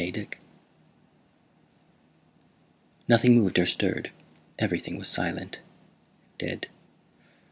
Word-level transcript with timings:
DICK 0.09 0.39
_Nothing 3.07 3.35
moved 3.35 3.59
or 3.59 3.67
stirred. 3.67 4.09
Everything 4.57 4.97
was 4.97 5.07
silent, 5.07 5.59
dead. 6.39 6.65